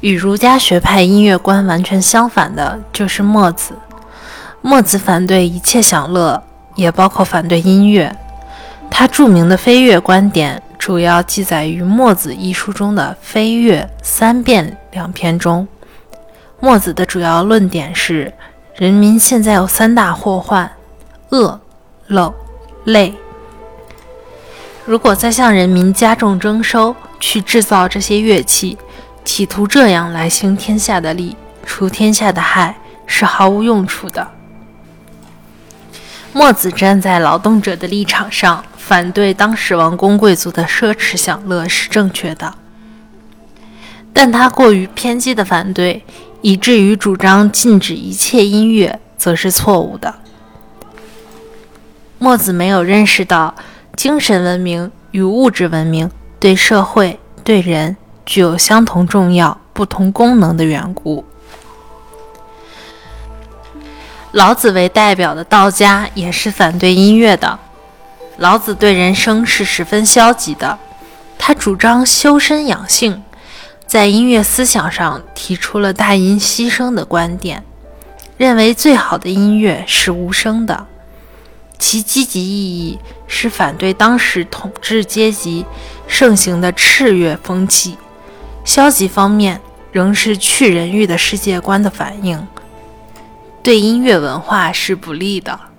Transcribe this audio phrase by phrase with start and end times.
[0.00, 3.74] 与儒家学派音乐观完全相反的就是墨子。
[4.62, 6.42] 墨子反对一切享乐，
[6.74, 8.14] 也包括反对音乐。
[8.90, 15.66] 他著名的飞乐观点主要记载于《墨子》一书中的《飞乐三变》两篇中。
[16.58, 18.32] 墨子的主要论点是：
[18.74, 20.70] 人民现在有三大祸患：
[21.30, 21.60] 饿、
[22.08, 22.32] 冷、
[22.84, 23.14] 累。
[24.84, 28.76] 如果再向人民加重征收，去制造这些乐器，
[29.32, 32.76] 企图这样来兴天下的利，除天下的害，
[33.06, 34.28] 是毫无用处的。
[36.32, 42.52] 墨子站在劳动者的立场上，反对当时王公贵族的奢侈享乐是正确的，
[44.12, 46.02] 但他过于偏激的反对，
[46.42, 50.12] 以至于主张禁止一切音乐，则是错误的。
[52.18, 53.54] 墨子没有认识到
[53.94, 61.24] 精神文明与物质文明对社会对人具有相同重要、不同功能的缘故。
[64.32, 67.58] 老子为代表的道家也是反对音乐的。
[68.36, 70.78] 老子对人生是十分消极的，
[71.38, 73.22] 他主张修身养性，
[73.86, 77.64] 在音乐思想上提出了大音希声的观点，
[78.36, 80.86] 认为最好的音乐是无声的。
[81.78, 85.64] 其积极意义是反对当时统治阶级
[86.06, 87.98] 盛行的炽乐风气，
[88.64, 89.60] 消极方面
[89.92, 92.46] 仍是去人欲的世界观的反应。
[93.62, 95.69] 对音乐文化是不利的。